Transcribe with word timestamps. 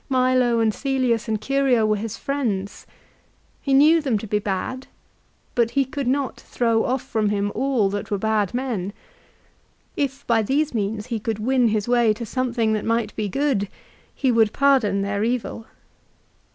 Milo 0.09 0.59
and 0.59 0.73
Cselius 0.73 1.27
and 1.27 1.39
Curio 1.39 1.85
were 1.85 1.95
his 1.95 2.17
friends. 2.17 2.87
He 3.61 3.71
knew 3.71 4.01
them 4.01 4.17
to 4.17 4.25
be 4.25 4.39
bad, 4.39 4.87
but 5.53 5.69
he 5.69 5.85
could 5.85 6.07
not 6.07 6.39
throw 6.39 6.83
off 6.85 7.03
from 7.03 7.29
him 7.29 7.51
all 7.53 7.87
that 7.91 8.09
were 8.09 8.17
bad 8.17 8.51
men. 8.51 8.93
If 9.95 10.25
by 10.25 10.41
these 10.41 10.73
means 10.73 11.05
he 11.13 11.19
could 11.19 11.37
win 11.37 11.67
his 11.67 11.87
way 11.87 12.13
to 12.15 12.25
something 12.25 12.73
that 12.73 12.83
might 12.83 13.15
be 13.15 13.29
good 13.29 13.69
he 14.15 14.31
would 14.31 14.53
pardon 14.53 15.03
their 15.03 15.23
evil. 15.23 15.67